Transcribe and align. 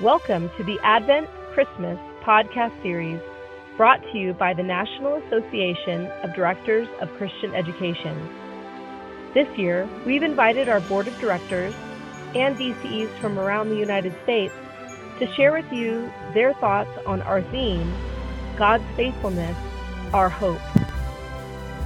Welcome 0.00 0.50
to 0.56 0.64
the 0.64 0.80
Advent 0.82 1.28
Christmas 1.52 1.96
podcast 2.24 2.82
series 2.82 3.20
brought 3.76 4.02
to 4.10 4.18
you 4.18 4.32
by 4.32 4.52
the 4.52 4.64
National 4.64 5.14
Association 5.22 6.06
of 6.24 6.34
Directors 6.34 6.88
of 7.00 7.08
Christian 7.12 7.54
Education. 7.54 8.28
This 9.34 9.46
year, 9.56 9.88
we've 10.04 10.24
invited 10.24 10.68
our 10.68 10.80
board 10.80 11.06
of 11.06 11.16
directors 11.20 11.72
and 12.34 12.56
DCEs 12.56 13.08
from 13.20 13.38
around 13.38 13.68
the 13.68 13.76
United 13.76 14.12
States 14.24 14.52
to 15.20 15.32
share 15.34 15.52
with 15.52 15.72
you 15.72 16.10
their 16.34 16.54
thoughts 16.54 16.90
on 17.06 17.22
our 17.22 17.40
theme, 17.40 17.94
God's 18.56 18.82
faithfulness, 18.96 19.56
our 20.12 20.28
hope. 20.28 20.60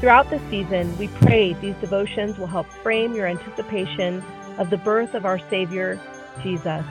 Throughout 0.01 0.31
the 0.31 0.41
season, 0.49 0.97
we 0.97 1.09
pray 1.09 1.53
these 1.53 1.77
devotions 1.83 2.39
will 2.39 2.47
help 2.47 2.69
frame 2.83 3.15
your 3.15 3.27
anticipation 3.27 4.25
of 4.57 4.71
the 4.71 4.79
birth 4.79 5.13
of 5.13 5.27
our 5.27 5.39
Savior, 5.51 6.01
Jesus, 6.43 6.87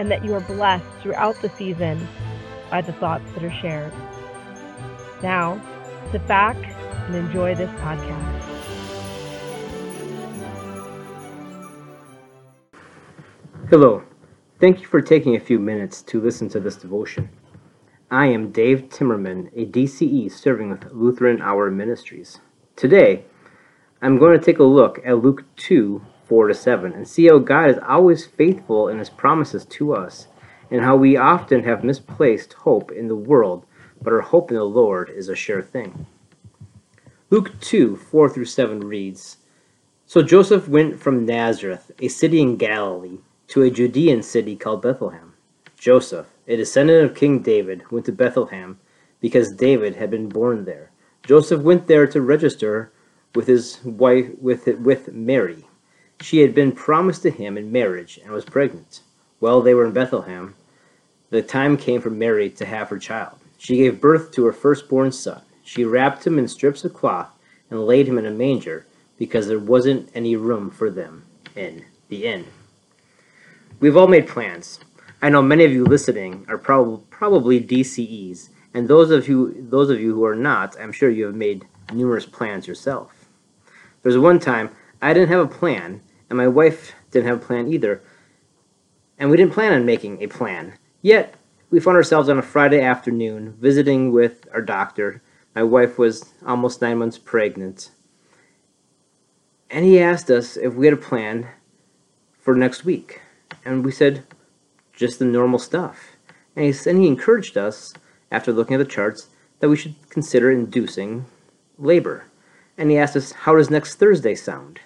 and 0.00 0.10
that 0.10 0.24
you 0.24 0.34
are 0.34 0.40
blessed 0.40 0.86
throughout 1.02 1.36
the 1.42 1.50
season 1.50 2.08
by 2.70 2.80
the 2.80 2.92
thoughts 2.94 3.30
that 3.32 3.44
are 3.44 3.52
shared. 3.52 3.92
Now, 5.22 5.60
sit 6.10 6.26
back 6.26 6.56
and 7.06 7.14
enjoy 7.14 7.54
this 7.54 7.68
podcast. 7.82 8.40
Hello. 13.68 14.02
Thank 14.58 14.80
you 14.80 14.86
for 14.86 15.02
taking 15.02 15.36
a 15.36 15.40
few 15.40 15.58
minutes 15.58 16.00
to 16.04 16.18
listen 16.18 16.48
to 16.48 16.60
this 16.60 16.76
devotion. 16.76 17.28
I 18.10 18.28
am 18.28 18.52
Dave 18.52 18.88
Timmerman, 18.88 19.50
a 19.54 19.66
DCE 19.66 20.32
serving 20.32 20.70
with 20.70 20.90
Lutheran 20.92 21.42
Hour 21.42 21.70
Ministries. 21.70 22.40
Today, 22.74 23.26
I'm 24.00 24.18
going 24.18 24.38
to 24.38 24.42
take 24.42 24.60
a 24.60 24.64
look 24.64 24.98
at 25.04 25.22
Luke 25.22 25.44
2 25.56 26.00
4 26.30 26.46
to 26.46 26.54
7 26.54 26.92
and 26.92 27.08
see 27.08 27.26
how 27.26 27.38
God 27.38 27.70
is 27.70 27.78
always 27.86 28.24
faithful 28.24 28.86
in 28.86 29.00
his 29.00 29.10
promises 29.10 29.64
to 29.64 29.92
us 29.92 30.28
and 30.70 30.82
how 30.82 30.94
we 30.94 31.16
often 31.16 31.64
have 31.64 31.82
misplaced 31.82 32.52
hope 32.52 32.92
in 32.92 33.08
the 33.08 33.16
world, 33.16 33.66
but 34.00 34.12
our 34.12 34.20
hope 34.20 34.52
in 34.52 34.56
the 34.56 34.62
Lord 34.62 35.10
is 35.10 35.28
a 35.28 35.34
sure 35.34 35.60
thing. 35.60 36.06
Luke 37.30 37.58
2 37.60 37.96
4 37.96 38.30
through 38.30 38.44
7 38.44 38.78
reads 38.78 39.38
So 40.06 40.22
Joseph 40.22 40.68
went 40.68 41.00
from 41.00 41.26
Nazareth, 41.26 41.90
a 41.98 42.06
city 42.06 42.40
in 42.40 42.56
Galilee, 42.56 43.18
to 43.48 43.62
a 43.62 43.70
Judean 43.70 44.22
city 44.22 44.54
called 44.54 44.82
Bethlehem. 44.82 45.34
Joseph, 45.76 46.28
a 46.46 46.54
descendant 46.54 47.10
of 47.10 47.16
King 47.16 47.40
David, 47.40 47.90
went 47.90 48.06
to 48.06 48.12
Bethlehem 48.12 48.78
because 49.20 49.52
David 49.52 49.96
had 49.96 50.12
been 50.12 50.28
born 50.28 50.64
there. 50.64 50.92
Joseph 51.24 51.62
went 51.62 51.88
there 51.88 52.06
to 52.06 52.20
register 52.20 52.92
with 53.34 53.48
his 53.48 53.82
wife 53.84 54.30
with 54.40 54.68
with 54.78 55.12
Mary. 55.12 55.66
She 56.20 56.40
had 56.40 56.54
been 56.54 56.72
promised 56.72 57.22
to 57.22 57.30
him 57.30 57.56
in 57.56 57.72
marriage 57.72 58.20
and 58.22 58.32
was 58.32 58.44
pregnant. 58.44 59.00
While 59.38 59.62
they 59.62 59.74
were 59.74 59.86
in 59.86 59.92
Bethlehem, 59.92 60.54
the 61.30 61.42
time 61.42 61.76
came 61.76 62.00
for 62.00 62.10
Mary 62.10 62.50
to 62.50 62.66
have 62.66 62.90
her 62.90 62.98
child. 62.98 63.38
She 63.56 63.76
gave 63.76 64.00
birth 64.00 64.30
to 64.32 64.44
her 64.44 64.52
firstborn 64.52 65.12
son. 65.12 65.42
She 65.62 65.84
wrapped 65.84 66.26
him 66.26 66.38
in 66.38 66.48
strips 66.48 66.84
of 66.84 66.92
cloth 66.92 67.30
and 67.70 67.86
laid 67.86 68.06
him 68.06 68.18
in 68.18 68.26
a 68.26 68.30
manger 68.30 68.86
because 69.18 69.46
there 69.46 69.58
wasn't 69.58 70.10
any 70.14 70.36
room 70.36 70.70
for 70.70 70.90
them 70.90 71.24
in 71.56 71.84
the 72.08 72.26
inn. 72.26 72.46
We've 73.78 73.96
all 73.96 74.08
made 74.08 74.28
plans. 74.28 74.80
I 75.22 75.28
know 75.30 75.42
many 75.42 75.64
of 75.64 75.72
you 75.72 75.84
listening 75.84 76.44
are 76.48 76.58
prob- 76.58 77.08
probably 77.10 77.60
DCEs, 77.60 78.48
and 78.74 78.88
those 78.88 79.10
of 79.10 79.28
you 79.28 79.54
those 79.68 79.90
of 79.90 80.00
you 80.00 80.14
who 80.14 80.24
are 80.24 80.34
not, 80.34 80.76
I'm 80.80 80.92
sure 80.92 81.10
you 81.10 81.26
have 81.26 81.34
made 81.34 81.66
numerous 81.92 82.26
plans 82.26 82.66
yourself. 82.66 83.28
There 84.02 84.10
was 84.10 84.18
one 84.18 84.38
time 84.38 84.70
I 85.02 85.12
didn't 85.12 85.28
have 85.28 85.40
a 85.40 85.58
plan, 85.58 86.00
and 86.30 86.36
my 86.36 86.48
wife 86.48 86.94
didn't 87.10 87.26
have 87.26 87.42
a 87.42 87.46
plan 87.46 87.70
either, 87.70 88.00
and 89.18 89.30
we 89.30 89.36
didn't 89.36 89.52
plan 89.52 89.74
on 89.74 89.84
making 89.84 90.22
a 90.22 90.28
plan. 90.28 90.78
Yet 91.02 91.34
we 91.68 91.80
found 91.80 91.96
ourselves 91.96 92.28
on 92.28 92.38
a 92.38 92.42
Friday 92.42 92.80
afternoon 92.80 93.56
visiting 93.60 94.12
with 94.12 94.48
our 94.54 94.62
doctor. 94.62 95.20
My 95.54 95.64
wife 95.64 95.98
was 95.98 96.32
almost 96.46 96.80
nine 96.80 96.98
months 96.98 97.18
pregnant, 97.18 97.90
and 99.68 99.84
he 99.84 100.00
asked 100.00 100.30
us 100.30 100.56
if 100.56 100.74
we 100.74 100.86
had 100.86 100.94
a 100.94 100.96
plan 100.96 101.48
for 102.38 102.54
next 102.54 102.84
week, 102.84 103.20
and 103.64 103.84
we 103.84 103.92
said 103.92 104.24
just 104.92 105.18
the 105.18 105.24
normal 105.24 105.58
stuff. 105.58 106.16
And 106.56 106.64
he, 106.64 106.90
and 106.90 107.00
he 107.00 107.06
encouraged 107.06 107.56
us, 107.56 107.92
after 108.30 108.52
looking 108.52 108.74
at 108.74 108.78
the 108.78 108.84
charts, 108.84 109.28
that 109.58 109.68
we 109.68 109.76
should 109.76 109.94
consider 110.08 110.50
inducing 110.50 111.26
labor. 111.78 112.26
And 112.78 112.90
he 112.90 112.96
asked 112.96 113.16
us, 113.16 113.32
How 113.32 113.56
does 113.56 113.70
next 113.70 113.96
Thursday 113.96 114.34
sound? 114.34 114.80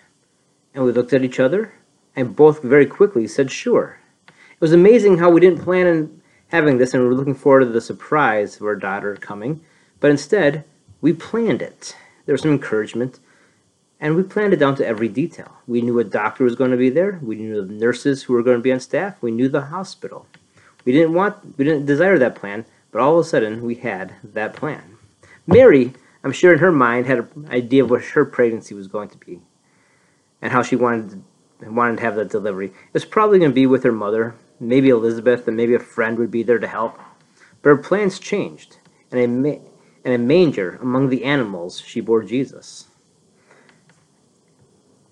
And 0.75 0.85
we 0.85 0.93
looked 0.93 1.13
at 1.13 1.25
each 1.25 1.41
other 1.41 1.73
and 2.17 2.37
both 2.37 2.63
very 2.63 2.87
quickly 2.87 3.27
said, 3.27 3.51
Sure. 3.51 3.99
It 4.29 4.61
was 4.61 4.73
amazing 4.73 5.19
how 5.19 5.31
we 5.31 5.41
didn't 5.41 5.65
plan 5.65 5.87
on 5.87 6.23
having 6.49 6.79
this 6.79 6.95
and 6.95 7.03
we 7.03 7.09
were 7.09 7.15
looking 7.15 7.35
forward 7.35 7.61
to 7.61 7.67
the 7.67 7.81
surprise 7.81 8.57
of 8.57 8.63
our 8.63 8.77
daughter 8.77 9.17
coming, 9.17 9.61
but 10.01 10.11
instead, 10.11 10.65
we 11.01 11.13
planned 11.13 11.63
it. 11.63 11.97
There 12.27 12.33
was 12.33 12.43
some 12.43 12.53
encouragement, 12.53 13.21
and 14.01 14.17
we 14.17 14.23
planned 14.23 14.53
it 14.53 14.59
down 14.59 14.77
to 14.77 14.87
every 14.87 15.09
detail. 15.09 15.53
We 15.67 15.83
knew 15.83 15.99
a 15.99 16.05
doctor 16.05 16.45
was 16.45 16.55
going 16.55 16.71
to 16.71 16.77
be 16.77 16.91
there. 16.91 17.19
We 17.23 17.37
knew 17.37 17.65
the 17.65 17.73
nurses 17.73 18.23
who 18.23 18.33
were 18.33 18.43
going 18.43 18.57
to 18.57 18.63
be 18.63 18.73
on 18.73 18.81
staff. 18.81 19.21
We 19.21 19.31
knew 19.31 19.49
the 19.49 19.67
hospital. 19.67 20.27
We 20.85 20.93
didn't 20.93 21.15
want, 21.15 21.59
we 21.59 21.65
didn't 21.65 21.87
desire 21.87 22.19
that 22.19 22.37
plan, 22.37 22.65
but 22.91 23.01
all 23.01 23.19
of 23.19 23.27
a 23.27 23.29
sudden 23.29 23.63
we 23.63 23.75
had 23.77 24.15
that 24.23 24.55
plan. 24.55 24.97
Mary, 25.47 25.93
I'm 26.23 26.33
sure 26.33 26.53
in 26.53 26.61
her 26.61 26.73
mind, 26.73 27.07
had 27.07 27.19
an 27.19 27.49
idea 27.51 27.85
of 27.85 27.91
what 27.91 28.05
her 28.05 28.25
pregnancy 28.25 28.75
was 28.75 28.87
going 28.87 29.09
to 29.11 29.19
be, 29.19 29.41
and 30.45 30.53
how 30.53 30.63
she 30.63 30.77
wanted 30.77 31.25
to, 31.63 31.73
wanted 31.73 31.97
to 31.97 32.03
have 32.03 32.17
that 32.17 32.31
delivery. 32.31 32.67
It 32.67 32.93
was 32.93 33.07
probably 33.07 33.39
going 33.39 33.51
to 33.51 33.55
be 33.55 33.67
with 33.67 33.83
her 33.83 33.93
mother, 33.93 34.35
maybe 34.61 34.91
Elizabeth, 34.91 35.49
and 35.49 35.57
maybe 35.57 35.75
a 35.75 35.81
friend 35.81 36.19
would 36.19 36.31
be 36.31 36.43
there 36.43 36.59
to 36.59 36.69
help. 36.69 37.01
But 37.63 37.71
her 37.71 37.77
plans 37.79 38.19
changed, 38.19 38.77
and 39.11 39.21
a, 39.21 39.27
ma- 39.27 39.65
and 40.05 40.15
a 40.15 40.19
manger 40.19 40.79
among 40.83 41.09
the 41.09 41.25
animals 41.25 41.81
she 41.81 42.03
bore 42.03 42.23
Jesus. 42.23 42.89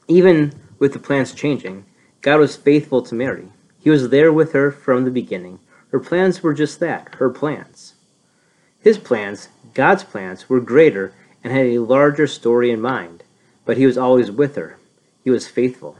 Even 0.07 0.53
with 0.79 0.93
the 0.93 0.99
plans 0.99 1.33
changing, 1.33 1.87
God 2.21 2.39
was 2.39 2.55
faithful 2.55 3.01
to 3.01 3.15
Mary. 3.15 3.49
He 3.81 3.89
was 3.89 4.11
there 4.11 4.33
with 4.33 4.53
her 4.53 4.71
from 4.71 5.05
the 5.05 5.11
beginning. 5.11 5.61
Her 5.93 5.99
plans 5.99 6.43
were 6.43 6.53
just 6.53 6.79
that, 6.81 7.15
her 7.15 7.31
plans. 7.31 7.95
His 8.81 8.99
plans, 8.99 9.49
God's 9.73 10.05
plans, 10.05 10.51
were 10.51 10.61
greater 10.61 11.15
and 11.43 11.55
had 11.55 11.67
a 11.67 11.79
larger 11.79 12.27
story 12.27 12.71
in 12.71 12.83
mind, 12.83 13.25
but 13.65 13.79
he 13.79 13.87
was 13.87 13.97
always 13.97 14.31
with 14.31 14.57
her. 14.57 14.77
He 15.25 15.31
was 15.31 15.49
faithful. 15.49 15.97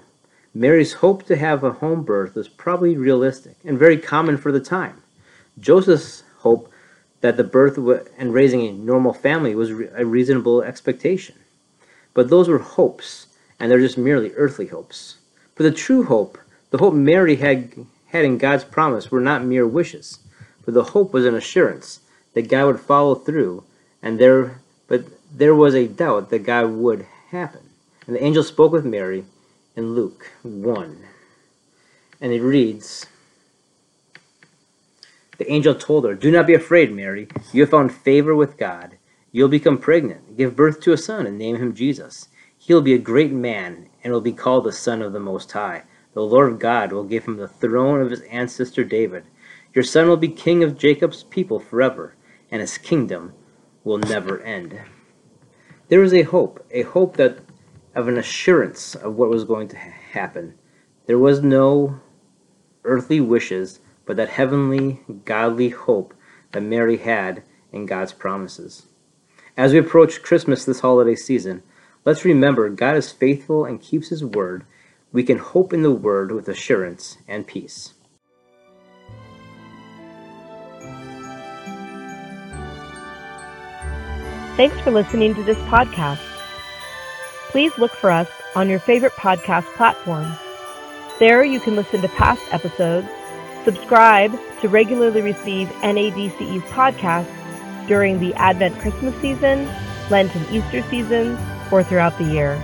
Mary's 0.55 0.95
hope 0.95 1.25
to 1.27 1.37
have 1.37 1.65
a 1.65 1.73
home 1.73 2.03
birth 2.03 2.35
was 2.35 2.49
probably 2.49 2.97
realistic 2.97 3.57
and 3.65 3.79
very 3.79 3.97
common 3.97 4.37
for 4.37 4.53
the 4.53 4.61
time. 4.61 5.03
Joseph's 5.59 6.25
hope 6.39 6.71
that 7.21 7.37
the 7.37 7.45
birth 7.45 7.79
and 8.19 8.35
raising 8.35 8.63
a 8.63 8.73
normal 8.73 9.13
family 9.13 9.55
was 9.55 9.71
a 9.71 10.05
reasonable 10.05 10.63
expectation. 10.63 11.37
But 12.15 12.29
those 12.29 12.49
were 12.49 12.59
hopes 12.59 13.29
and 13.59 13.71
they're 13.71 13.79
just 13.79 13.97
merely 13.97 14.33
earthly 14.35 14.67
hopes. 14.67 15.19
For 15.55 15.63
the 15.63 15.71
true 15.71 16.03
hope, 16.03 16.37
the 16.71 16.79
hope 16.79 16.95
Mary 16.95 17.37
had, 17.37 17.73
had 18.07 18.25
in 18.25 18.39
God's 18.39 18.65
promise, 18.65 19.11
were 19.11 19.21
not 19.21 19.45
mere 19.45 19.67
wishes, 19.67 20.19
but 20.65 20.75
the 20.75 20.83
hope 20.83 21.13
was 21.13 21.25
an 21.25 21.35
assurance 21.35 22.01
that 22.35 22.49
God 22.49 22.67
would 22.67 22.81
follow 22.81 23.15
through, 23.15 23.63
and 24.03 24.19
there, 24.19 24.61
but 24.89 25.05
there 25.33 25.55
was 25.55 25.75
a 25.75 25.87
doubt 25.87 26.31
that 26.31 26.41
God 26.41 26.71
would 26.71 27.07
happen. 27.29 27.61
And 28.07 28.17
the 28.17 28.25
angel 28.25 28.43
spoke 28.43 28.73
with 28.73 28.85
Mary 28.85 29.25
in 29.77 29.95
Luke 29.95 30.33
1. 30.43 31.05
And 32.21 32.33
it 32.33 32.43
reads 32.43 33.07
The 35.39 35.51
angel 35.51 35.75
told 35.75 36.05
her, 36.05 36.15
Do 36.15 36.31
not 36.31 36.47
be 36.47 36.55
afraid, 36.55 36.93
Mary. 36.93 37.29
You 37.53 37.63
have 37.63 37.71
found 37.71 37.93
favor 37.93 38.35
with 38.35 38.57
God. 38.57 38.97
You'll 39.31 39.49
become 39.49 39.79
pregnant, 39.79 40.37
give 40.37 40.57
birth 40.57 40.81
to 40.81 40.93
a 40.93 40.99
son, 40.99 41.27
and 41.27 41.39
name 41.39 41.57
him 41.57 41.75
Jesus. 41.75 42.29
He 42.59 42.75
will 42.75 42.83
be 42.83 42.95
a 42.95 42.99
great 42.99 43.33
man, 43.33 43.89
and 44.05 44.13
will 44.13 44.21
be 44.21 44.33
called 44.33 44.65
the 44.65 44.73
Son 44.73 45.01
of 45.01 45.13
the 45.13 45.21
Most 45.21 45.51
High. 45.53 45.85
The 46.13 46.23
Lord 46.23 46.61
God 46.61 46.93
will 46.93 47.05
give 47.05 47.25
him 47.25 47.37
the 47.37 47.49
throne 47.49 48.03
of 48.03 48.11
his 48.11 48.21
ancestor 48.23 48.85
David. 48.85 49.25
Your 49.75 49.85
son 49.85 50.09
will 50.09 50.19
be 50.19 50.29
king 50.29 50.63
of 50.63 50.77
Jacob's 50.77 51.23
people 51.23 51.59
forever, 51.59 52.15
and 52.51 52.61
his 52.61 52.77
kingdom 52.79 53.33
will 53.85 53.99
never 53.99 54.41
end. 54.43 54.79
There 55.89 56.03
is 56.03 56.13
a 56.13 56.23
hope, 56.23 56.65
a 56.71 56.83
hope 56.83 57.17
that 57.17 57.39
of 57.95 58.09
an 58.09 58.19
assurance 58.19 58.95
of 58.95 59.15
what 59.17 59.31
was 59.31 59.45
going 59.45 59.69
to 59.69 59.79
ha- 59.79 59.93
happen. 60.13 60.55
There 61.07 61.19
was 61.19 61.43
no 61.43 62.01
earthly 62.85 63.21
wishes, 63.21 63.81
but 64.05 64.17
that 64.17 64.31
heavenly, 64.31 65.01
godly 65.25 65.71
hope 65.71 66.15
that 66.53 66.63
Mary 66.63 66.97
had 66.97 67.43
in 67.73 67.87
God's 67.87 68.13
promises. 68.13 68.87
As 69.57 69.73
we 69.73 69.79
approach 69.79 70.23
Christmas 70.23 70.65
this 70.65 70.81
holiday 70.81 71.15
season, 71.15 71.63
Let's 72.05 72.25
remember 72.25 72.69
God 72.69 72.97
is 72.97 73.13
faithful 73.13 73.65
and 73.65 73.81
keeps 73.81 74.09
His 74.09 74.25
word. 74.25 74.65
We 75.13 75.23
can 75.23 75.39
hope 75.39 75.73
in 75.73 75.83
the 75.83 75.93
word 75.93 76.33
with 76.33 76.49
assurance 76.49 77.19
and 77.29 77.47
peace. 77.47 77.95
Thanks 84.57 84.79
for 84.81 84.91
listening 84.91 85.35
to 85.37 85.43
this 85.45 85.59
podcast. 85.59 86.32
Please 87.53 87.73
look 87.79 87.93
for 87.93 88.11
us 88.11 88.29
on 88.57 88.69
your 88.69 88.81
favorite 88.81 89.13
podcast 89.13 89.67
platform. 89.77 90.35
There 91.21 91.45
you 91.45 91.61
can 91.61 91.77
listen 91.77 92.03
to 92.03 92.09
past 92.09 92.43
episodes, 92.51 93.07
Subscribe 93.65 94.37
to 94.61 94.69
regularly 94.69 95.23
receive 95.23 95.69
NADCE's 95.83 96.65
podcasts 96.65 97.87
during 97.87 98.19
the 98.19 98.35
Advent 98.35 98.77
Christmas 98.81 99.15
season, 99.21 99.69
Lent 100.11 100.35
and 100.35 100.51
Easter 100.51 100.83
seasons, 100.91 101.39
or 101.71 101.85
throughout 101.85 102.19
the 102.19 102.25
year. 102.25 102.57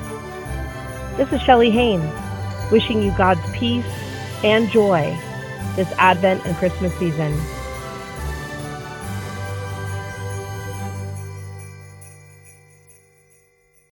This 1.17 1.33
is 1.33 1.41
Shelley 1.43 1.71
Haynes, 1.71 2.13
wishing 2.73 3.01
you 3.01 3.13
God's 3.17 3.49
peace 3.53 3.87
and 4.43 4.69
joy 4.71 5.17
this 5.77 5.91
Advent 5.99 6.45
and 6.47 6.57
Christmas 6.57 6.93
season. 6.99 7.33